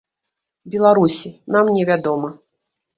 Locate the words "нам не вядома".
1.57-2.37